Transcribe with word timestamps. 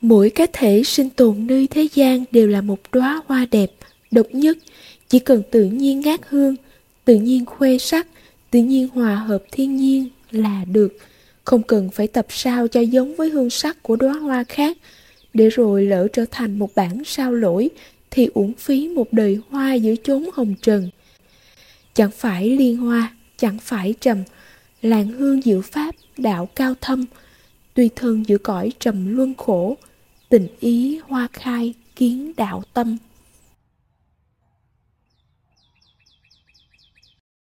Mỗi 0.00 0.30
cá 0.30 0.46
thể 0.52 0.82
sinh 0.84 1.10
tồn 1.10 1.46
nơi 1.46 1.66
thế 1.70 1.88
gian 1.94 2.24
đều 2.30 2.48
là 2.48 2.60
một 2.60 2.78
đóa 2.92 3.22
hoa 3.26 3.46
đẹp, 3.50 3.70
độc 4.10 4.26
nhất, 4.32 4.58
chỉ 5.08 5.18
cần 5.18 5.42
tự 5.50 5.64
nhiên 5.64 6.00
ngát 6.00 6.20
hương, 6.28 6.56
tự 7.04 7.14
nhiên 7.14 7.44
khuê 7.46 7.78
sắc, 7.78 8.06
tự 8.50 8.60
nhiên 8.60 8.88
hòa 8.88 9.14
hợp 9.14 9.42
thiên 9.52 9.76
nhiên 9.76 10.08
là 10.30 10.64
được. 10.72 10.98
Không 11.44 11.62
cần 11.62 11.90
phải 11.90 12.06
tập 12.06 12.26
sao 12.28 12.68
cho 12.68 12.80
giống 12.80 13.14
với 13.14 13.30
hương 13.30 13.50
sắc 13.50 13.82
của 13.82 13.96
đóa 13.96 14.12
hoa 14.12 14.44
khác, 14.44 14.76
để 15.34 15.48
rồi 15.48 15.84
lỡ 15.86 16.08
trở 16.12 16.24
thành 16.30 16.58
một 16.58 16.74
bản 16.74 17.02
sao 17.06 17.32
lỗi 17.32 17.70
thì 18.10 18.28
uổng 18.34 18.52
phí 18.52 18.88
một 18.88 19.12
đời 19.12 19.40
hoa 19.50 19.74
giữa 19.74 19.94
chốn 20.04 20.24
hồng 20.34 20.54
trần. 20.62 20.90
Chẳng 21.94 22.10
phải 22.10 22.50
liên 22.50 22.76
hoa, 22.76 23.14
chẳng 23.36 23.58
phải 23.58 23.94
trầm, 24.00 24.18
làng 24.82 25.08
hương 25.08 25.42
diệu 25.42 25.60
pháp, 25.60 25.94
đạo 26.16 26.48
cao 26.54 26.74
thâm, 26.80 27.04
tuy 27.76 27.90
thân 27.96 28.22
giữa 28.26 28.38
cõi 28.38 28.72
trầm 28.80 29.16
luân 29.16 29.34
khổ, 29.34 29.76
tình 30.28 30.46
ý 30.60 31.00
hoa 31.08 31.28
khai 31.32 31.74
kiến 31.96 32.32
đạo 32.36 32.62
tâm. 32.74 32.96